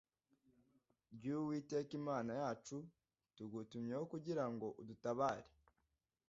ry 1.15 1.25
uwiteka 1.37 1.91
imana 2.01 2.31
yacu 2.41 2.77
tugutumyeho 3.35 4.03
kugira 4.13 4.45
ngo 4.51 4.67
udutabare 4.81 5.47